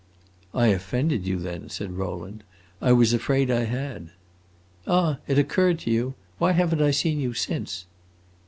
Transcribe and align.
"I 0.55 0.69
offended 0.69 1.27
you, 1.27 1.37
then," 1.37 1.69
said 1.69 1.91
Rowland. 1.91 2.43
"I 2.81 2.91
was 2.91 3.13
afraid 3.13 3.51
I 3.51 3.65
had." 3.65 4.09
"Ah, 4.87 5.19
it 5.27 5.37
occurred 5.37 5.77
to 5.81 5.91
you? 5.91 6.15
Why 6.39 6.53
have 6.53 6.73
n't 6.73 6.81
I 6.81 6.89
seen 6.89 7.19
you 7.19 7.35
since?" 7.35 7.85